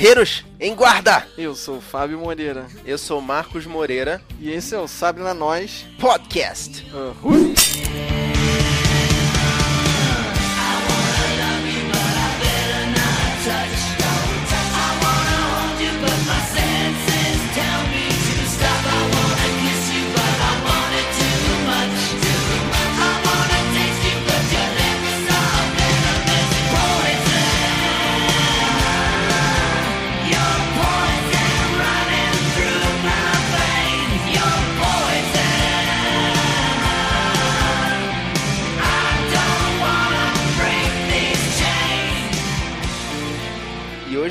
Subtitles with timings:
[0.00, 1.26] Guerreiros, em guarda!
[1.36, 2.66] Eu sou o Fábio Moreira.
[2.86, 4.22] Eu sou Marcos Moreira.
[4.40, 6.86] E esse é o Sabe na Nós Podcast.
[6.90, 7.52] Uhul.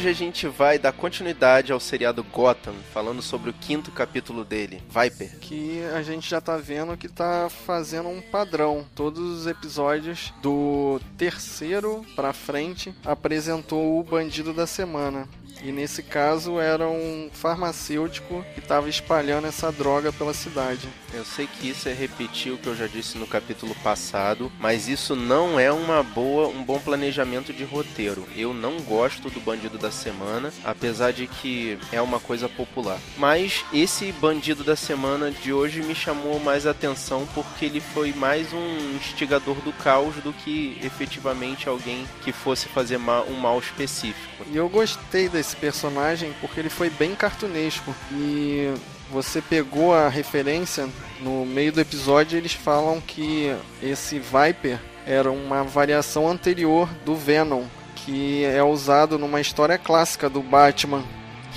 [0.10, 4.82] Hoje a gente vai dar continuidade ao seriado Gotham, falando sobre o quinto capítulo dele,
[4.90, 5.38] Viper.
[5.40, 8.86] Que a gente já tá vendo que tá fazendo um padrão.
[8.96, 15.28] Todos os episódios do terceiro pra frente apresentou o bandido da semana.
[15.62, 20.88] E nesse caso era um farmacêutico que estava espalhando essa droga pela cidade.
[21.14, 24.88] Eu sei que isso é repetir o que eu já disse no capítulo passado, mas
[24.88, 28.26] isso não é uma boa, um bom planejamento de roteiro.
[28.36, 33.00] Eu não gosto do bandido da semana, apesar de que é uma coisa popular.
[33.18, 38.54] Mas esse bandido da semana de hoje me chamou mais atenção porque ele foi mais
[38.54, 44.46] um instigador do caos do que efetivamente alguém que fosse fazer um mal específico.
[44.52, 47.94] E eu gostei desse personagem porque ele foi bem cartunesco.
[48.12, 48.74] E
[49.12, 50.88] você pegou a referência
[51.20, 57.64] no meio do episódio eles falam que esse Viper era uma variação anterior do Venom
[57.96, 61.04] que é usado numa história clássica do Batman.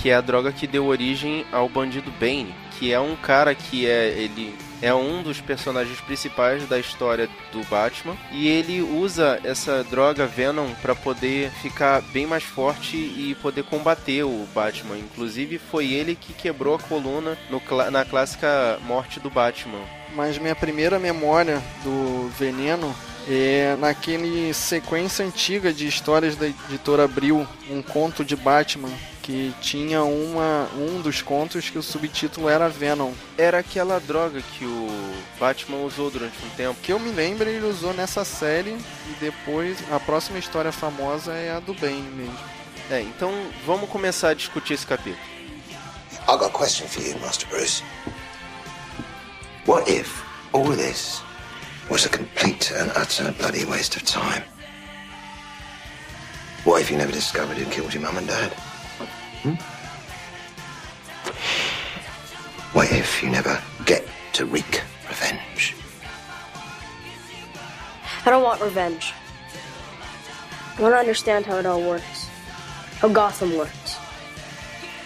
[0.01, 2.53] Que é a droga que deu origem ao bandido Bane
[2.83, 4.53] que é um cara que é ele
[4.83, 10.73] é um dos personagens principais da história do Batman e ele usa essa droga Venom
[10.81, 14.97] para poder ficar bem mais forte e poder combater o Batman.
[14.97, 19.79] Inclusive foi ele que quebrou a coluna no, na clássica morte do Batman.
[20.13, 22.93] Mas minha primeira memória do veneno
[23.27, 28.91] é naquele sequência antiga de histórias da editora Abril, um conto de Batman
[29.23, 33.13] que tinha uma, um dos contos que o subtítulo era Venom.
[33.37, 36.77] Era aquela droga que o Batman usou durante um tempo.
[36.83, 41.51] Que eu me lembro, ele usou nessa série e depois a próxima história famosa é
[41.51, 42.37] a do Bane mesmo.
[42.91, 43.31] É, então
[43.65, 45.23] vamos começar a discutir esse capítulo.
[46.27, 47.81] I got a question for you, Master Bruce.
[49.65, 51.21] What if all this
[51.89, 54.43] was a complete and utter bloody waste of time?
[56.63, 58.53] What if you never discovered who killed your mum and dad?
[59.43, 59.55] Hmm?
[62.73, 65.75] What if you never get to wreak revenge?
[68.25, 69.13] I don't want revenge.
[70.77, 72.29] I want to understand how it all works.
[72.99, 73.97] How Gotham works.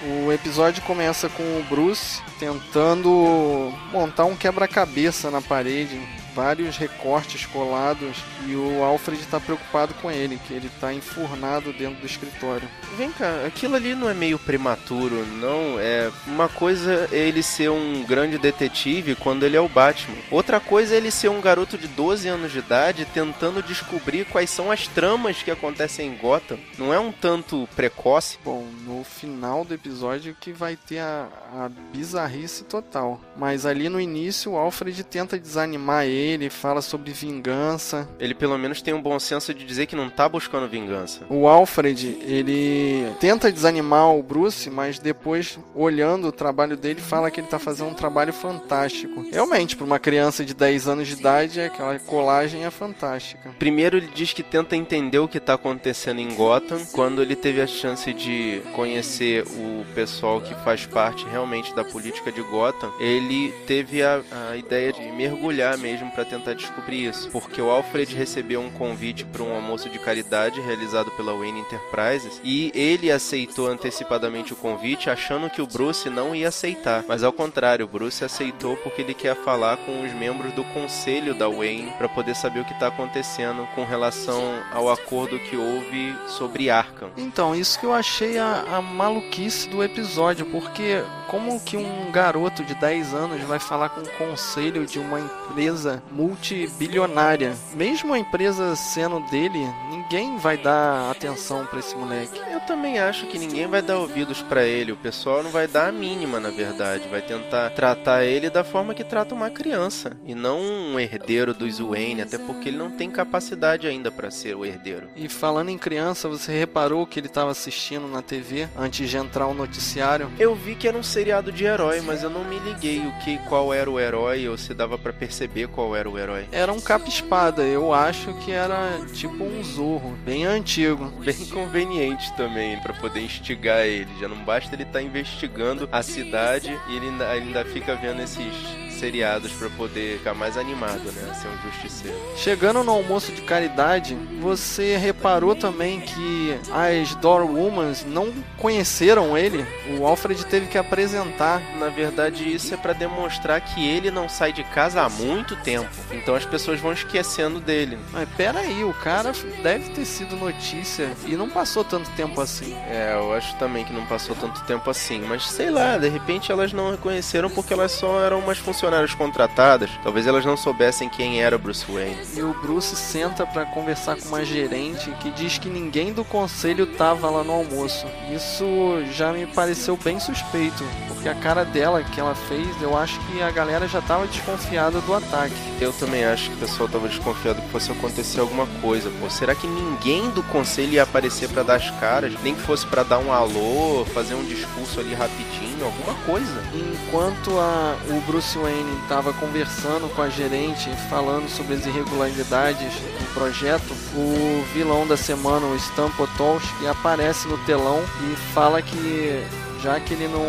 [0.04, 6.00] O episódio começa com o Bruce tentando montar um quebra-cabeça na parede
[6.38, 12.00] vários recortes colados e o Alfred está preocupado com ele, que ele está enfurnado dentro
[12.00, 12.70] do escritório.
[12.96, 15.80] Vem cá, aquilo ali não é meio prematuro, não?
[15.80, 20.16] É uma coisa é ele ser um grande detetive quando ele é o Batman.
[20.30, 24.52] Outra coisa é ele ser um garoto de 12 anos de idade tentando descobrir quais
[24.52, 26.60] são as tramas que acontecem em Gotham.
[26.78, 28.38] Não é um tanto precoce?
[28.46, 33.20] Bom, no final do episódio que vai ter a, a bizarrice total.
[33.36, 38.08] Mas ali no início o Alfred tenta desanimar ele ele fala sobre vingança.
[38.20, 41.26] Ele pelo menos tem um bom senso de dizer que não tá buscando vingança.
[41.30, 47.40] O Alfred, ele tenta desanimar o Bruce, mas depois, olhando o trabalho dele, fala que
[47.40, 49.26] ele tá fazendo um trabalho fantástico.
[49.32, 53.52] Realmente, para uma criança de 10 anos de idade, aquela colagem é fantástica.
[53.60, 57.62] Primeiro ele diz que tenta entender o que tá acontecendo em Gotham, quando ele teve
[57.62, 63.54] a chance de conhecer o pessoal que faz parte realmente da política de Gotham, ele
[63.66, 68.60] teve a, a ideia de mergulhar mesmo para tentar descobrir isso, porque o Alfred recebeu
[68.60, 74.52] um convite para um almoço de caridade realizado pela Wayne Enterprises e ele aceitou antecipadamente
[74.52, 78.76] o convite, achando que o Bruce não ia aceitar, mas ao contrário, o Bruce aceitou
[78.78, 82.66] porque ele quer falar com os membros do conselho da Wayne para poder saber o
[82.66, 84.42] que está acontecendo com relação
[84.72, 87.12] ao acordo que houve sobre Arkham.
[87.16, 92.64] Então, isso que eu achei a, a maluquice do episódio, porque como que um garoto
[92.64, 97.56] de 10 anos vai falar com o conselho de uma empresa multibilionária.
[97.74, 99.60] Mesmo a empresa sendo dele,
[99.90, 102.40] ninguém vai dar atenção para esse moleque.
[102.52, 104.92] Eu também acho que ninguém vai dar ouvidos para ele.
[104.92, 107.08] O pessoal não vai dar a mínima, na verdade.
[107.08, 111.80] Vai tentar tratar ele da forma que trata uma criança e não um herdeiro dos
[111.80, 115.08] Wayne, até porque ele não tem capacidade ainda para ser o herdeiro.
[115.16, 119.48] E falando em criança, você reparou que ele estava assistindo na TV antes de entrar
[119.48, 120.32] o noticiário?
[120.40, 123.38] Eu vi que era um seriado de herói, mas eu não me liguei o que
[123.50, 126.48] qual era o herói ou se dava para perceber qual era o herói.
[126.52, 127.64] Era um capa-espada.
[127.64, 131.12] Eu acho que era tipo um Zorro, bem antigo.
[131.28, 134.08] Bem conveniente também para poder instigar ele.
[134.20, 138.22] Já não basta ele estar tá investigando a cidade e ele ainda, ainda fica vendo
[138.22, 141.34] esses seriados para poder ficar mais animado, né?
[141.34, 142.18] Ser um justiceiro.
[142.36, 149.66] Chegando no almoço de caridade, você reparou também que as Doorwomans não conheceram ele?
[150.00, 151.62] O Alfred teve que apresentar.
[151.80, 155.90] Na verdade, isso é para demonstrar que ele não sai de casa há muito tempo.
[156.12, 157.98] Então as pessoas vão esquecendo dele.
[158.12, 162.74] Mas pera aí, o cara deve ter sido notícia e não passou tanto tempo assim.
[162.90, 165.22] É, eu acho também que não passou tanto tempo assim.
[165.22, 169.14] Mas sei lá, de repente elas não reconheceram porque elas só eram umas funcionárias funcionárias
[169.14, 172.18] contratadas, talvez elas não soubessem quem era Bruce Wayne.
[172.36, 176.88] E o Bruce senta para conversar com uma gerente que diz que ninguém do conselho
[176.96, 178.08] tava lá no almoço.
[178.34, 178.66] Isso
[179.12, 183.42] já me pareceu bem suspeito, porque a cara dela que ela fez, eu acho que
[183.42, 185.56] a galera já tava desconfiada do ataque.
[185.82, 189.12] Eu também acho que o pessoal tava desconfiado que fosse acontecer alguma coisa.
[189.20, 192.34] Pô, será que ninguém do conselho ia aparecer para dar as caras?
[192.42, 196.64] Nem que fosse para dar um alô, fazer um discurso ali rapidinho, alguma coisa.
[196.74, 203.34] Enquanto a, o Bruce Wayne estava conversando com a gerente, falando sobre as irregularidades do
[203.34, 209.46] projeto, o vilão da semana, o Stan Potolsky, aparece no telão e fala que
[209.82, 210.44] já que ele não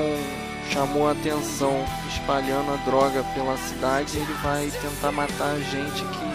[0.70, 6.27] chamou a atenção espalhando a droga pela cidade, ele vai tentar matar a gente que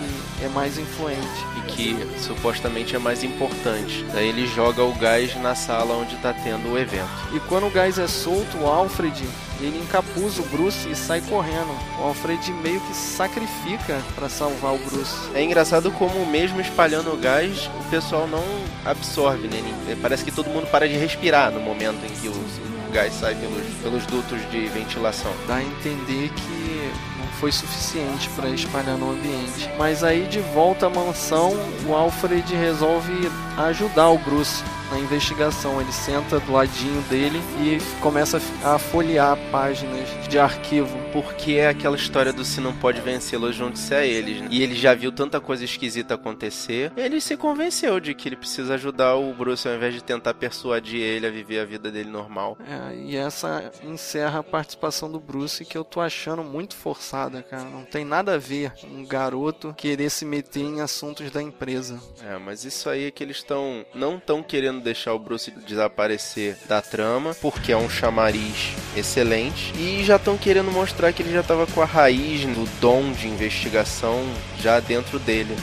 [0.43, 1.21] é mais influente.
[1.57, 4.05] E que supostamente é mais importante.
[4.13, 7.09] Daí ele joga o gás na sala onde está tendo o evento.
[7.33, 9.23] E quando o gás é solto, o Alfred
[9.61, 11.71] ele encapuza o Bruce e sai correndo.
[11.99, 15.15] O Alfred meio que sacrifica para salvar o Bruce.
[15.33, 18.43] É engraçado como mesmo espalhando o gás, o pessoal não
[18.85, 19.63] absorve, né?
[20.01, 23.35] Parece que todo mundo para de respirar no momento em que o, o gás sai
[23.35, 25.31] pelos, pelos dutos de ventilação.
[25.47, 26.91] Dá a entender que
[27.39, 29.69] foi suficiente para espalhar no ambiente.
[29.77, 31.53] Mas aí de volta à mansão,
[31.87, 34.63] o Alfred resolve ajudar o Bruce
[34.93, 35.81] na investigação.
[35.81, 40.97] Ele senta do ladinho dele e começa a folhear páginas de arquivo.
[41.11, 44.41] Porque é aquela história do se não pode vencê-los, junte-se a eles.
[44.41, 44.47] Né?
[44.51, 46.91] E ele já viu tanta coisa esquisita acontecer.
[46.95, 51.01] Ele se convenceu de que ele precisa ajudar o Bruce ao invés de tentar persuadir
[51.01, 52.57] ele a viver a vida dele normal.
[52.67, 57.63] É, e essa encerra a participação do Bruce que eu tô achando muito forçada, cara.
[57.63, 61.99] Não tem nada a ver um garoto querer se meter em assuntos da empresa.
[62.23, 66.57] É, mas isso aí é que eles estão não estão querendo deixar o Bruce desaparecer
[66.67, 71.41] da trama, porque é um chamariz excelente, e já estão querendo mostrar que ele já
[71.41, 74.23] estava com a raiz do dom de investigação
[74.59, 75.55] já dentro dele.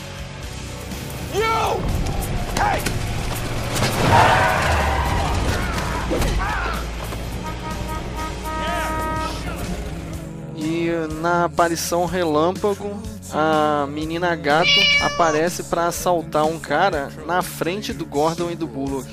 [1.34, 1.80] You!
[2.56, 3.00] Hey!
[10.62, 10.90] E
[11.22, 14.68] na aparição relâmpago, a menina gato
[15.02, 19.08] aparece para assaltar um cara na frente do Gordon e do Bullock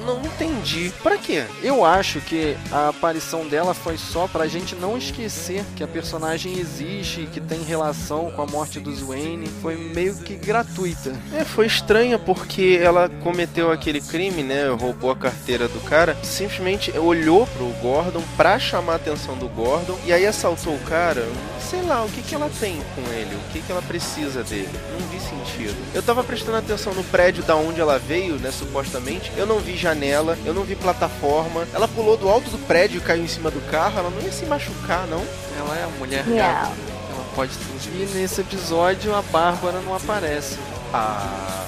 [0.00, 0.92] não entendi.
[1.02, 1.44] Pra quê?
[1.62, 6.58] Eu acho que a aparição dela foi só pra gente não esquecer que a personagem
[6.58, 9.48] existe, que tem relação com a morte dos Wayne.
[9.62, 11.12] Foi meio que gratuita.
[11.34, 14.68] É, foi estranha porque ela cometeu aquele crime, né?
[14.68, 16.16] Roubou a carteira do cara.
[16.22, 21.26] Simplesmente olhou pro Gordon pra chamar a atenção do Gordon e aí assaltou o cara.
[21.60, 23.34] Sei lá, o que, que ela tem com ele?
[23.34, 24.68] O que, que ela precisa dele?
[24.98, 25.76] Não vi sentido.
[25.94, 28.50] Eu tava prestando atenção no prédio da onde ela veio, né?
[28.50, 29.30] Supostamente.
[29.36, 31.66] Eu não vi janela janela, eu não vi plataforma.
[31.74, 34.32] Ela pulou do alto do prédio e caiu em cima do carro, ela não ia
[34.32, 35.24] se machucar, não.
[35.58, 36.70] Ela é a mulher yeah.
[37.12, 37.70] Ela pode tudo.
[37.94, 40.56] E nesse episódio a Bárbara não aparece.
[40.92, 41.66] Ah.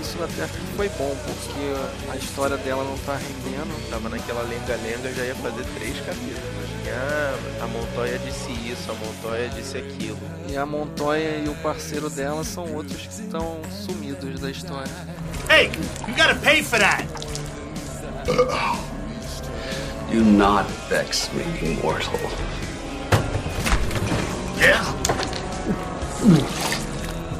[0.00, 3.90] Isso até foi bom, porque a história dela não tá rendendo.
[3.90, 6.64] Tava naquela lenga-lenga, já ia fazer três capítulos.
[6.86, 10.18] Ah, a Montoya disse isso, a Montoya disse aquilo.
[10.48, 14.92] E a Montoya e o parceiro dela são outros que estão sumidos da história.
[15.48, 15.70] Hey,
[16.06, 17.04] you gotta pay for that!
[18.24, 21.44] Do not vex me,
[21.82, 22.18] mortal.
[24.56, 24.82] Yeah?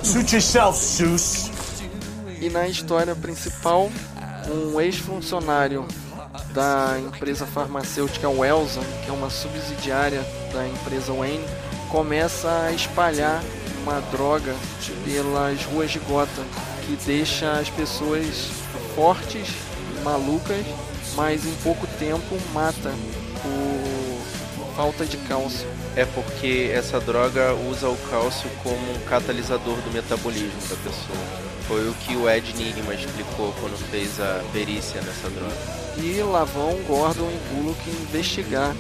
[0.03, 1.50] Suit yourself, Seuss.
[2.38, 3.91] E na história principal,
[4.47, 5.88] um ex-funcionário
[6.53, 10.21] da empresa farmacêutica Welson, que é uma subsidiária
[10.53, 11.47] da empresa Wayne,
[11.91, 13.43] começa a espalhar
[13.83, 14.55] uma droga
[15.03, 16.45] pelas ruas de Gotham
[16.87, 18.50] que deixa as pessoas
[18.95, 19.49] fortes
[20.04, 20.64] malucas,
[21.16, 22.92] mas em pouco tempo mata
[23.42, 25.66] por falta de cálcio.
[25.96, 31.44] É porque essa droga usa o cálcio como um catalisador do metabolismo da pessoa.
[31.66, 35.54] Foi o que o Ed Nigma explicou quando fez a perícia nessa droga.
[35.96, 38.75] E lá vão Gordon e Bullock investigar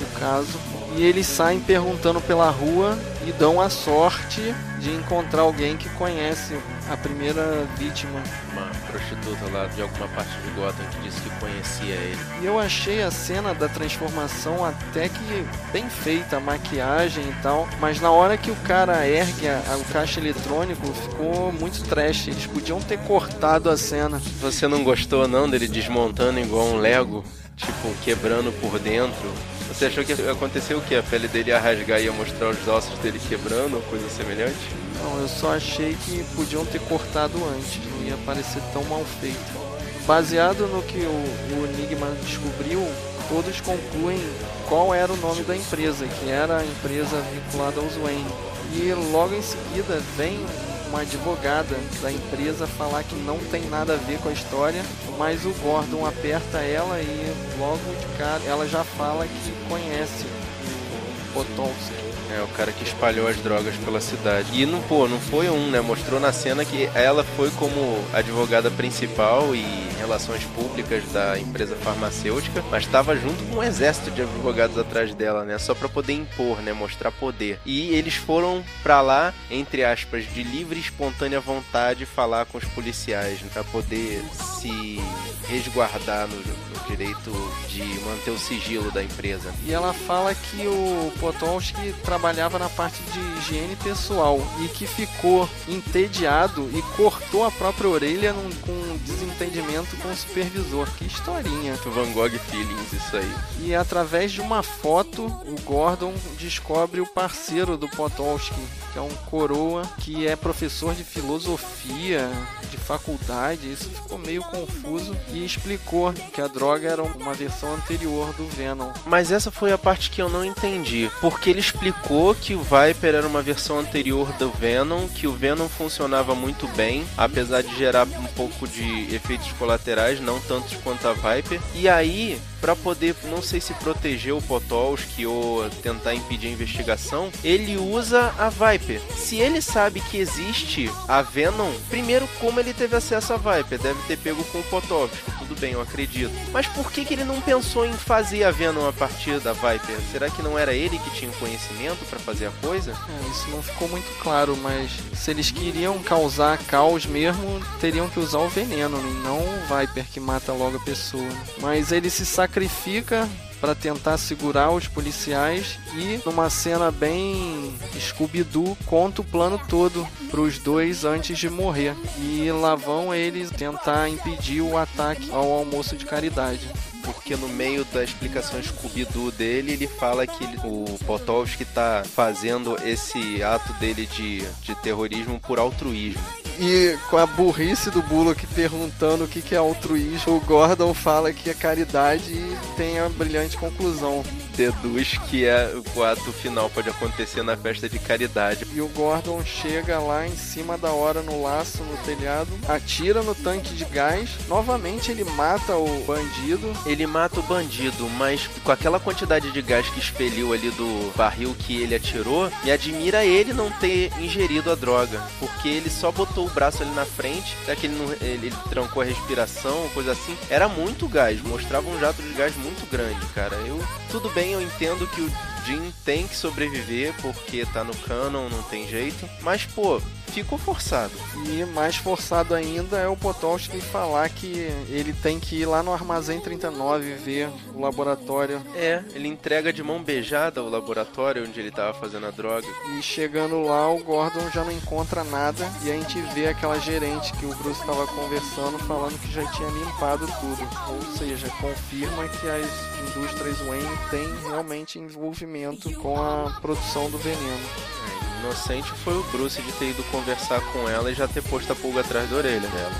[0.00, 0.58] o caso.
[0.96, 6.58] E eles saem perguntando pela rua e dão a sorte de encontrar alguém que conhece
[6.88, 8.22] a primeira vítima.
[8.52, 12.18] Uma prostituta lá de alguma parte de Gotham que disse que conhecia ele.
[12.42, 17.68] E eu achei a cena da transformação até que bem feita, a maquiagem e tal.
[17.80, 22.28] Mas na hora que o cara ergue a, a, o caixa eletrônico, ficou muito trash.
[22.28, 24.20] Eles podiam ter cortado a cena.
[24.40, 27.24] Você não gostou não dele desmontando igual um Lego?
[27.56, 29.32] Tipo, quebrando por dentro?
[29.68, 30.94] Você achou que ia acontecer o que?
[30.94, 34.54] A pele dele ia rasgar e ia mostrar os ossos dele quebrando ou coisa semelhante?
[35.02, 39.66] Não, eu só achei que podiam ter cortado antes, não ia parecer tão mal feito.
[40.06, 42.80] Baseado no que o, o Enigma descobriu,
[43.28, 44.20] todos concluem
[44.68, 48.26] qual era o nome da empresa, que era a empresa vinculada aos Wayne.
[48.72, 50.44] E logo em seguida vem
[50.88, 54.82] uma advogada da empresa falar que não tem nada a ver com a história,
[55.18, 61.32] mas o Gordon aperta ela e logo de cara ela já fala que conhece o
[61.34, 62.15] Potowski.
[62.30, 64.48] É, o cara que espalhou as drogas pela cidade.
[64.52, 65.80] E não, pô, não foi um, né?
[65.80, 69.64] Mostrou na cena que ela foi como advogada principal e
[69.98, 75.44] relações públicas da empresa farmacêutica, mas estava junto com um exército de advogados atrás dela,
[75.44, 75.58] né?
[75.58, 76.72] Só para poder impor, né?
[76.72, 77.60] Mostrar poder.
[77.64, 82.64] E eles foram para lá, entre aspas, de livre e espontânea vontade, falar com os
[82.64, 83.48] policiais, né?
[83.52, 84.22] para poder
[84.60, 85.00] se
[85.48, 87.32] resguardar no, no, direito
[87.68, 89.52] de manter o sigilo da empresa.
[89.64, 95.46] E ela fala que o Potowski trabalhava na parte de higiene pessoal e que ficou
[95.68, 100.88] entediado e cortou a própria orelha num, com um desentendimento com o supervisor.
[100.96, 101.74] Que historinha.
[101.74, 103.34] Van Gogh Feelings, isso aí.
[103.60, 108.54] E através de uma foto, o Gordon descobre o parceiro do Potowski,
[108.94, 112.30] que é um coroa que é professor de filosofia
[112.70, 113.70] de faculdade.
[113.70, 118.90] Isso ficou meio confuso e explicou que a droga era uma versão anterior do Venom.
[119.04, 122.05] Mas essa foi a parte que eu não entendi, porque ele explicou
[122.40, 127.04] que o Viper era uma versão anterior do Venom, que o Venom funcionava muito bem,
[127.16, 131.60] apesar de gerar um pouco de efeitos colaterais, não tantos quanto a Viper.
[131.74, 137.30] E aí, para poder, não sei se proteger o Potolsky ou tentar impedir a investigação,
[137.44, 139.00] ele usa a Viper.
[139.16, 143.78] Se ele sabe que existe a Venom, primeiro como ele teve acesso à Viper?
[143.78, 146.32] Deve ter pego com o Potolsky, tudo bem, eu acredito.
[146.52, 149.98] Mas por que, que ele não pensou em fazer a Venom a partir da Viper?
[150.10, 152.92] Será que não era ele que tinha o conhecimento para fazer a coisa?
[152.92, 158.20] É, isso não ficou muito claro, mas se eles queriam causar caos mesmo, teriam que
[158.20, 161.28] usar o veneno, não o Viper que mata logo a pessoa.
[161.60, 163.28] Mas ele se sacrifica
[163.66, 170.40] para tentar segurar os policiais e numa cena bem Scooby-Doo conta o plano todo para
[170.40, 175.96] os dois antes de morrer e lá vão eles tentar impedir o ataque ao almoço
[175.96, 176.70] de caridade
[177.02, 183.42] porque no meio da explicação Scooby-Doo dele, ele fala que o Potowski está fazendo esse
[183.42, 186.45] ato dele de, de terrorismo por altruísmo.
[186.58, 191.32] E com a burrice do Bullock perguntando o que, que é altruísmo, o Gordon fala
[191.32, 194.22] que é caridade e tem a brilhante conclusão.
[194.56, 198.66] Deduz que é, o ato final pode acontecer na festa de caridade.
[198.72, 203.34] E o Gordon chega lá em cima da hora no laço, no telhado, atira no
[203.34, 206.72] tanque de gás, novamente ele mata o bandido.
[206.86, 211.54] Ele mata o bandido, mas com aquela quantidade de gás que expeliu ali do barril
[211.58, 216.46] que ele atirou, me admira ele não ter ingerido a droga, porque ele só botou
[216.46, 220.12] o braço ali na frente, será que ele, não, ele, ele trancou a respiração, coisa
[220.12, 220.36] assim?
[220.48, 223.56] Era muito gás, mostrava um jato de gás muito grande, cara.
[223.66, 225.30] Eu, tudo bem, eu entendo que o
[225.64, 230.00] Jim tem que sobreviver porque tá no canon, não tem jeito, mas pô,
[230.32, 231.12] ficou forçado.
[231.46, 235.92] E mais forçado ainda é o Potowski falar que ele tem que ir lá no
[235.92, 238.62] Armazém 39 ver o laboratório.
[238.74, 242.66] É, ele entrega de mão beijada o laboratório onde ele tava fazendo a droga.
[242.98, 247.32] E chegando lá, o Gordon já não encontra nada e a gente vê aquela gerente
[247.34, 250.68] que o Bruce estava conversando falando que já tinha limpado tudo.
[250.88, 258.25] Ou seja, confirma que as indústrias Wayne têm realmente envolvimento com a produção do veneno
[258.40, 261.76] inocente foi o Bruce de ter ido conversar com ela e já ter posto a
[261.76, 262.92] pulga atrás da orelha dela.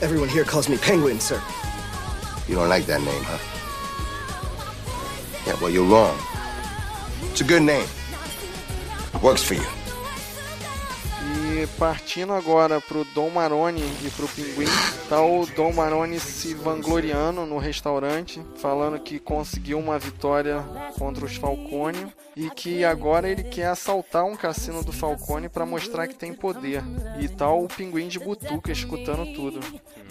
[0.00, 1.40] Everyone here calls me Penguin, sir.
[2.48, 3.38] You don't like that name, huh?
[5.46, 6.16] Yeah, well, you're wrong.
[7.30, 7.86] It's a good name.
[9.14, 9.81] It works for you.
[11.66, 14.66] Partindo agora pro Dom Maroni e pro Pinguim,
[15.08, 20.60] tá o Dom Maroni se vangloriando no restaurante, falando que conseguiu uma vitória
[20.98, 26.06] contra os Falcone e que agora ele quer assaltar um cassino do Falcone para mostrar
[26.06, 26.82] que tem poder.
[27.20, 29.60] E tá o Pinguim de butuca escutando tudo.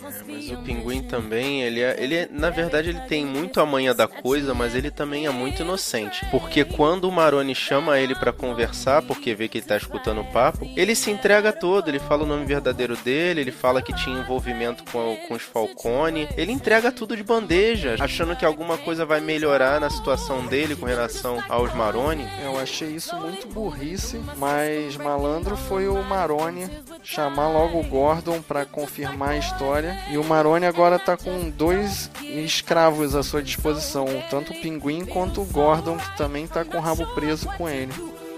[0.03, 3.65] É, mas o pinguim também, ele é, ele é, na verdade ele tem muito a
[3.65, 6.25] manha da coisa, mas ele também é muito inocente.
[6.31, 10.31] Porque quando o Maroni chama ele para conversar, porque vê que ele tá escutando o
[10.31, 14.19] papo, ele se entrega todo, ele fala o nome verdadeiro dele, ele fala que tinha
[14.19, 19.21] envolvimento com, com os Falcone, ele entrega tudo de bandeja, achando que alguma coisa vai
[19.21, 22.27] melhorar na situação dele com relação aos Maroni.
[22.43, 26.69] Eu achei isso muito burrice, mas malandro foi o Maroni
[27.03, 29.97] chamar logo o Gordon para confirmar a história.
[30.09, 35.41] E o Maroni agora tá com dois escravos à sua disposição, tanto o Pinguim quanto
[35.41, 37.93] o Gordon, que também tá com o rabo preso com ele.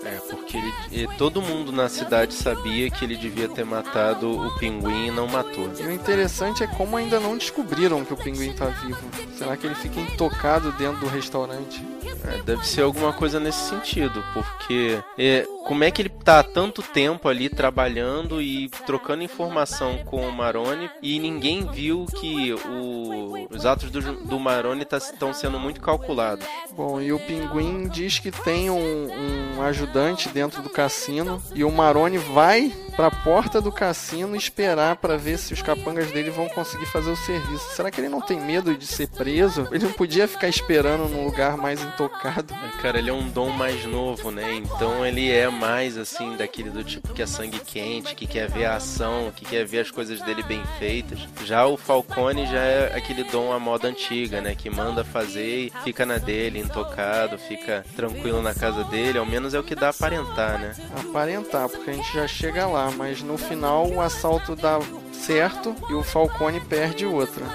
[0.06, 0.58] É, porque
[0.92, 5.28] ele, todo mundo na cidade sabia que ele devia ter matado o pinguim e não
[5.28, 5.72] matou.
[5.80, 9.02] E o interessante é como ainda não descobriram que o pinguim tá vivo.
[9.38, 11.84] Será que ele fica intocado dentro do restaurante?
[12.26, 16.44] É, deve ser alguma coisa nesse sentido, porque é, como é que ele tá há
[16.44, 23.48] tanto tempo ali trabalhando e trocando informação com o Maroni e ninguém viu que o,
[23.50, 26.46] os atos do, do Maroni estão tá, sendo muito calculados?
[26.72, 29.93] Bom, e o Pinguim diz que tem um, um ajudante
[30.30, 35.38] dentro do cassino e o Maroni vai para a porta do cassino esperar para ver
[35.38, 37.76] se os capangas dele vão conseguir fazer o serviço.
[37.76, 39.68] Será que ele não tem medo de ser preso?
[39.72, 42.54] Ele não podia ficar esperando num lugar mais intocado.
[42.82, 44.54] Cara, ele é um dom mais novo, né?
[44.56, 48.66] Então ele é mais assim daquele do tipo que é sangue quente, que quer ver
[48.66, 51.20] a ação, que quer ver as coisas dele bem feitas.
[51.46, 54.56] Já o Falcone já é aquele dom à moda antiga, né?
[54.56, 59.18] Que manda fazer e fica na dele, intocado, fica tranquilo na casa dele.
[59.18, 60.76] Ao menos é o que dá a aparentar, né?
[60.98, 64.80] Aparentar, porque a gente já chega lá, mas no final o assalto dá
[65.12, 67.46] certo e o Falcone perde outra.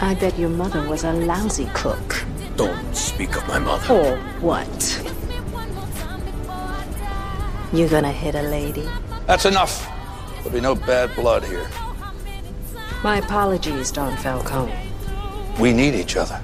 [0.00, 2.24] I bet your mother was a lousy cook.
[2.56, 3.92] Don't speak of my mother.
[3.92, 5.02] Or what?
[7.72, 8.88] You gonna hit a lady?
[9.26, 9.88] That's enough.
[10.38, 11.66] There'll be no bad blood here.
[13.02, 14.72] My apologies, Don Falcone.
[15.58, 16.40] We need each other.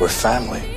[0.00, 0.73] We're family.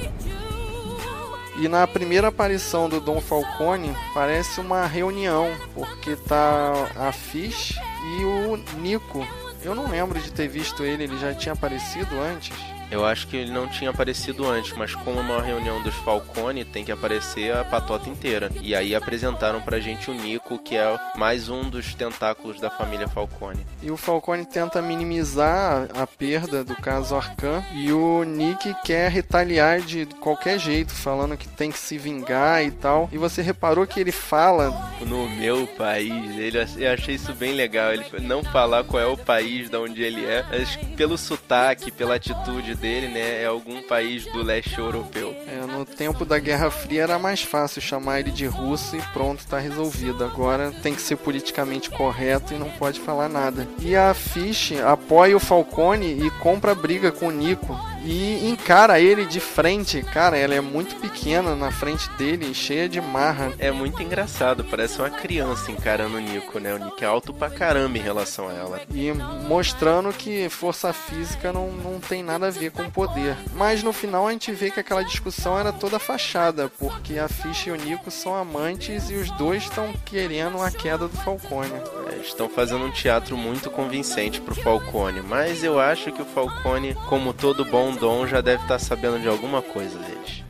[1.60, 7.74] E na primeira aparição do Dom Falcone parece uma reunião, porque tá a Fish
[8.20, 9.26] e o Nico.
[9.64, 12.56] Eu não lembro de ter visto ele, ele já tinha aparecido antes.
[12.90, 16.64] Eu acho que ele não tinha aparecido antes, mas como é uma reunião dos Falcone,
[16.64, 18.50] tem que aparecer a patota inteira.
[18.62, 23.08] E aí apresentaram pra gente o Nico, que é mais um dos tentáculos da família
[23.08, 23.66] Falcone.
[23.82, 29.82] E o Falcone tenta minimizar a perda do caso Arcan, e o Nick quer retaliar
[29.82, 33.10] de qualquer jeito, falando que tem que se vingar e tal.
[33.12, 34.72] E você reparou que ele fala
[35.02, 39.18] no meu país, ele, eu achei isso bem legal, ele não falar qual é o
[39.18, 44.26] país de onde ele é, mas pelo sotaque, pela atitude dele, né, é algum país
[44.26, 45.36] do leste europeu.
[45.48, 49.46] É, no tempo da Guerra Fria era mais fácil chamar ele de russo e pronto,
[49.48, 50.24] tá resolvido.
[50.24, 53.68] Agora tem que ser politicamente correto e não pode falar nada.
[53.80, 59.26] E a Fish apoia o Falcone e compra briga com o Nico e encara ele
[59.26, 60.02] de frente.
[60.02, 63.52] Cara, ela é muito pequena na frente dele, cheia de marra.
[63.60, 66.74] É muito engraçado, parece uma criança encarando o Nico, né?
[66.74, 68.82] O Nico é alto pra caramba em relação a ela.
[68.94, 69.12] E
[69.48, 73.36] mostrando que força física não, não tem nada a ver com poder.
[73.54, 77.68] Mas no final a gente vê que aquela discussão era toda fachada, porque a Fish
[77.68, 81.74] e o Nico são amantes e os dois estão querendo a queda do Falcone.
[82.14, 86.96] É, estão fazendo um teatro muito convincente pro Falcone, mas eu acho que o Falcone,
[87.10, 90.44] como todo bom Dom já deve estar tá sabendo de alguma coisa deles.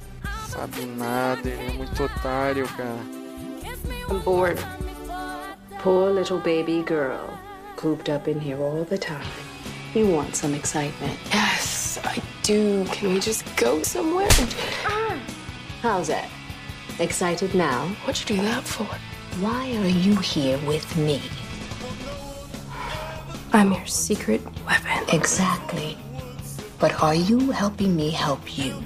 [0.50, 2.98] Sabe nada, ele é muito otário, cara.
[4.10, 4.60] I'm bored.
[5.82, 7.38] Poor little baby girl,
[7.76, 9.22] cooped up in here all the time.
[9.94, 11.18] You want some excitement?
[11.32, 12.86] Yes, I do.
[12.92, 14.30] Can we just go somewhere?
[15.82, 16.30] How's that?
[17.00, 17.88] Excited now?
[18.06, 18.88] What'd you do that for?
[19.40, 21.22] Why are you here with me?
[23.54, 25.04] I'm your secret weapon.
[25.14, 25.98] Exactly.
[26.80, 28.84] But are you helping me help you?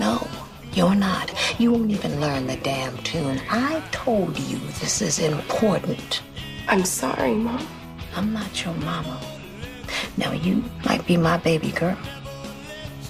[0.00, 0.26] No,
[0.72, 1.32] you're not.
[1.60, 3.40] You won't even learn the damn tune.
[3.50, 6.22] I told you this is important.
[6.68, 7.66] I'm sorry, Mom.
[8.16, 9.20] I'm not your mama.
[10.16, 11.96] Now, you might be my baby girl,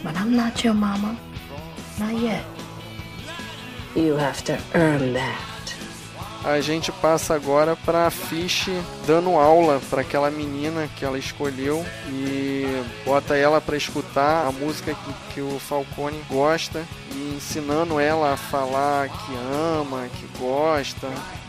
[0.03, 1.19] but I'm not your mama.
[1.99, 2.45] Not yet.
[3.95, 5.48] You have to earn that.
[6.45, 8.69] A gente passa agora para Fish
[9.07, 12.65] dando aula para aquela menina que ela escolheu e
[13.05, 18.37] bota ela para escutar a música que, que, o Falcone gosta e ensinando ela a
[18.37, 21.09] falar que ama, que gosta.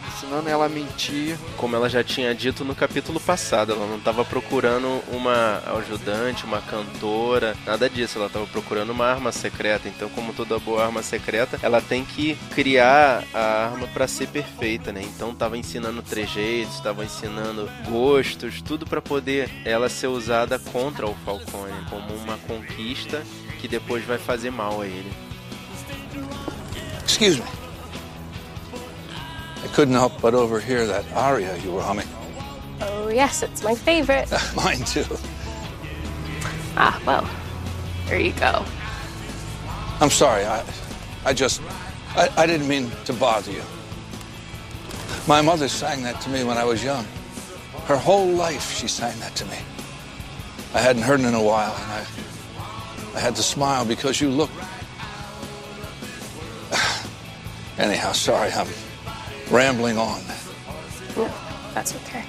[0.10, 1.38] Ensinando ela a mentir.
[1.58, 6.62] Como ela já tinha dito no capítulo passado, ela não estava procurando uma ajudante, uma
[6.62, 8.18] cantora, nada disso.
[8.18, 9.88] Ela estava procurando uma arma secreta.
[9.88, 14.92] Então, como toda boa arma secreta, ela tem que criar a arma para ser perfeita,
[14.92, 15.02] né?
[15.04, 21.16] Então, estava ensinando trejeitos, estava ensinando gostos, tudo para poder ela ser usada contra o
[21.24, 23.24] Falcone, como uma conquista
[23.60, 25.12] que depois vai fazer mal a ele.
[27.06, 27.69] Excuse me.
[29.64, 32.08] I couldn't help but overhear that aria you were humming.
[32.82, 34.32] Oh, yes, it's my favorite.
[34.56, 35.06] Mine too.
[36.78, 37.30] ah, well,
[38.08, 38.66] there you go.
[40.00, 40.46] I'm sorry.
[40.46, 40.64] I,
[41.26, 41.62] I just,
[42.16, 43.64] I, I didn't mean to bother you.
[45.28, 47.06] My mother sang that to me when I was young.
[47.86, 49.58] Her whole life, she sang that to me.
[50.74, 52.06] I hadn't heard it in a while, and I,
[53.16, 54.54] I had to smile because you looked.
[57.78, 58.68] Anyhow, sorry, I'm
[59.50, 60.22] rambling on.
[61.16, 61.30] No,
[61.74, 62.24] that's okay.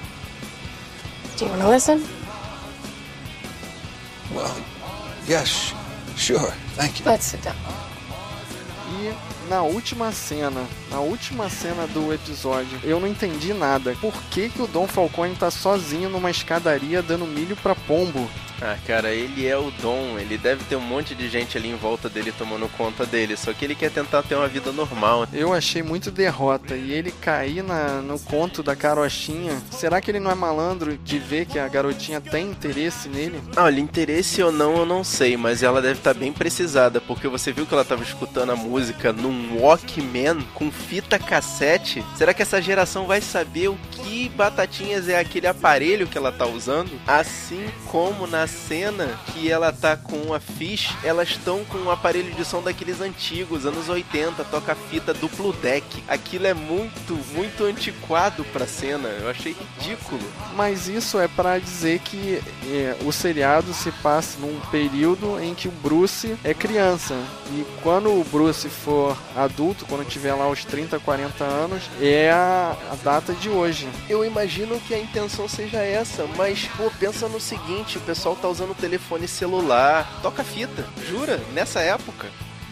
[1.37, 2.03] Do you want to listen?
[4.33, 4.55] Well,
[5.27, 5.73] yes,
[6.15, 7.05] sure, thank you.
[7.05, 7.55] Let's sit down.
[8.93, 9.13] E
[9.49, 13.95] na última cena, na última cena do episódio, eu não entendi nada.
[13.99, 18.29] Por que, que o Dom Falcone tá sozinho numa escadaria dando milho pra pombo?
[18.61, 21.75] Ah, cara, ele é o Dom, ele deve ter um monte de gente ali em
[21.75, 25.27] volta dele tomando conta dele, só que ele quer tentar ter uma vida normal.
[25.33, 29.59] Eu achei muito derrota e ele cair na, no conto da carochinha.
[29.71, 33.41] Será que ele não é malandro de ver que a garotinha tem interesse nele?
[33.57, 37.51] Olha, interesse ou não, eu não sei, mas ela deve estar bem precisada, porque você
[37.51, 42.05] viu que ela estava escutando a música num Walkman com fita cassete.
[42.15, 46.45] Será que essa geração vai saber o que batatinhas é aquele aparelho que ela tá
[46.45, 46.91] usando?
[47.07, 52.33] Assim como na cena que ela tá com a Fish, elas estão com um aparelho
[52.33, 56.03] de som daqueles antigos, anos 80, toca fita duplo deck.
[56.07, 59.07] Aquilo é muito, muito antiquado pra cena.
[59.07, 60.21] Eu achei ridículo.
[60.55, 65.67] Mas isso é para dizer que é, o seriado se passa num período em que
[65.67, 67.15] o Bruce é criança.
[67.51, 72.75] E quando o Bruce for adulto, quando tiver lá os 30, 40 anos, é a,
[72.91, 73.87] a data de hoje.
[74.09, 78.49] Eu imagino que a intenção seja essa, mas pô, pensa no seguinte, o pessoal tá
[78.49, 81.37] usando telefone celular, toca fita, jura?
[81.53, 82.27] Nessa época.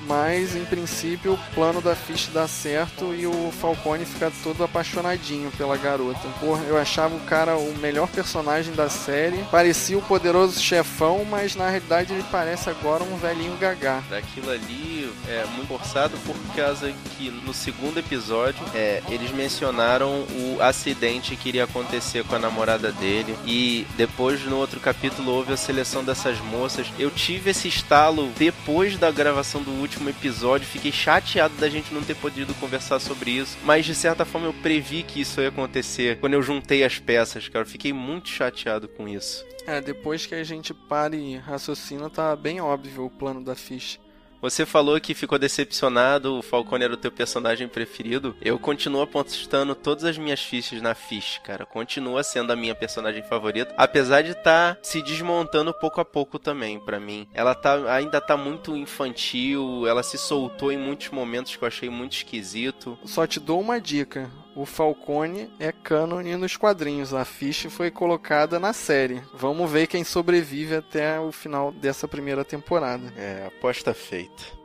[0.07, 5.51] Mas em princípio o plano da Fish dá certo e o Falcone fica todo apaixonadinho
[5.51, 6.27] pela garota.
[6.39, 9.43] Porra, eu achava o cara o melhor personagem da série.
[9.51, 14.03] Parecia o poderoso chefão, mas na realidade ele parece agora um velhinho gagá.
[14.11, 20.57] Aquilo ali é muito forçado por causa que no segundo episódio é, eles mencionaram o
[20.61, 25.57] acidente que iria acontecer com a namorada dele e depois no outro capítulo houve a
[25.57, 26.87] seleção dessas moças.
[26.97, 32.01] Eu tive esse estalo depois da gravação do último episódio, fiquei chateado da gente não
[32.01, 36.19] ter podido conversar sobre isso, mas de certa forma eu previ que isso ia acontecer
[36.19, 37.65] quando eu juntei as peças, cara.
[37.65, 39.45] Fiquei muito chateado com isso.
[39.65, 43.99] É, depois que a gente para e raciocina, tá bem óbvio o plano da Fish.
[44.41, 48.35] Você falou que ficou decepcionado, o Falcone era o teu personagem preferido.
[48.41, 51.65] Eu continuo apostando todas as minhas fichas na Fish, cara.
[51.65, 56.39] Continua sendo a minha personagem favorita, apesar de estar tá se desmontando pouco a pouco
[56.39, 57.27] também para mim.
[57.33, 61.89] Ela tá ainda tá muito infantil, ela se soltou em muitos momentos que eu achei
[61.89, 62.97] muito esquisito.
[63.03, 64.31] Só te dou uma dica.
[64.55, 67.13] O Falcone é cânone nos quadrinhos.
[67.13, 69.21] A Fish foi colocada na série.
[69.33, 73.13] Vamos ver quem sobrevive até o final dessa primeira temporada.
[73.15, 74.58] É, aposta feita.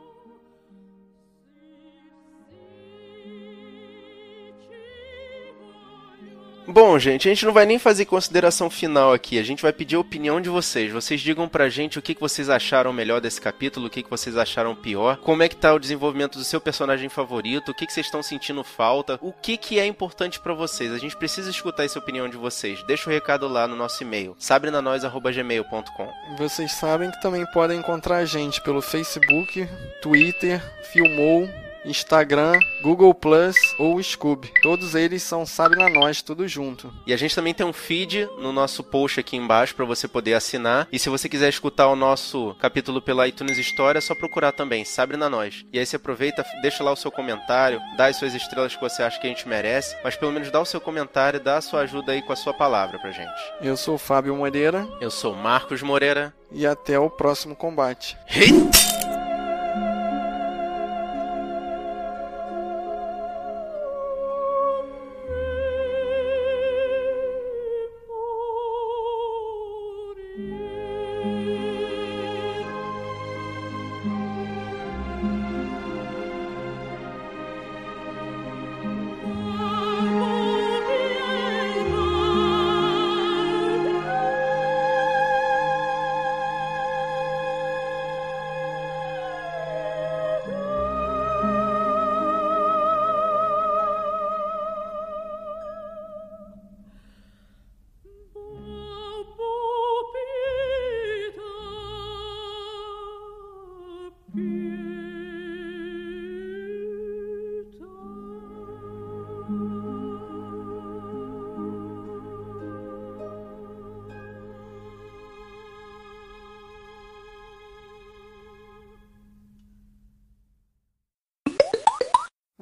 [6.67, 9.37] Bom, gente, a gente não vai nem fazer consideração final aqui.
[9.37, 10.91] A gente vai pedir a opinião de vocês.
[10.91, 14.75] Vocês digam pra gente o que, vocês acharam melhor desse capítulo, o que, vocês acharam
[14.75, 18.23] pior, como é que tá o desenvolvimento do seu personagem favorito, o que, vocês estão
[18.23, 20.91] sentindo falta, o que, que é importante para vocês.
[20.91, 22.81] A gente precisa escutar essa opinião de vocês.
[22.83, 26.13] Deixa o recado lá no nosso e-mail, sabrenanois.gmail.com.
[26.37, 29.67] Vocês sabem que também podem encontrar a gente pelo Facebook,
[30.01, 31.47] Twitter, Filmou
[31.85, 34.51] Instagram, Google Plus ou Scoob.
[34.61, 36.93] Todos eles são Sabe na Nós, tudo junto.
[37.05, 40.33] E a gente também tem um feed no nosso post aqui embaixo para você poder
[40.33, 40.87] assinar.
[40.91, 44.83] E se você quiser escutar o nosso capítulo pela iTunes História, é só procurar também,
[44.85, 45.65] Sabe na Nós.
[45.71, 49.03] E aí você aproveita, deixa lá o seu comentário, dá as suas estrelas que você
[49.03, 51.81] acha que a gente merece, mas pelo menos dá o seu comentário, dá a sua
[51.81, 53.31] ajuda aí com a sua palavra pra gente.
[53.61, 54.87] Eu sou o Fábio Moreira.
[54.99, 56.33] Eu sou o Marcos Moreira.
[56.51, 58.17] E até o próximo combate.
[58.27, 58.94] Hit!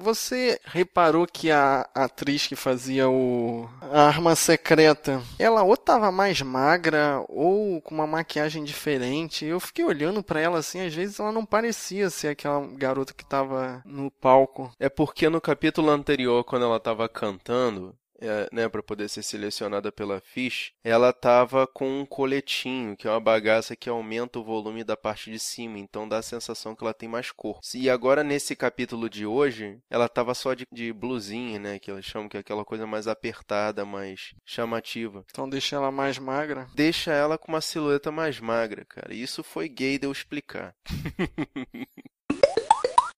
[0.04, 6.42] Você reparou que a atriz que fazia o a arma secreta, ela ou tava mais
[6.42, 9.46] magra ou com uma maquiagem diferente.
[9.46, 13.24] Eu fiquei olhando para ela assim, às vezes ela não parecia ser aquela garota que
[13.24, 14.70] tava no palco.
[14.78, 19.92] É porque no capítulo anterior, quando ela tava cantando, é, né, para poder ser selecionada
[19.92, 24.84] pela Fish, ela tava com um coletinho, que é uma bagaça que aumenta o volume
[24.84, 27.60] da parte de cima, então dá a sensação que ela tem mais cor.
[27.74, 32.04] E agora nesse capítulo de hoje, ela tava só de, de blusinha, né, que eles
[32.04, 35.24] chamam que é aquela coisa mais apertada, mais chamativa.
[35.30, 36.66] Então deixa ela mais magra.
[36.74, 39.14] Deixa ela com uma silhueta mais magra, cara.
[39.14, 40.74] Isso foi gay de eu explicar.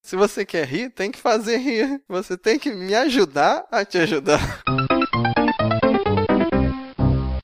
[0.07, 2.01] Se você quer rir, tem que fazer rir.
[2.09, 4.63] Você tem que me ajudar a te ajudar.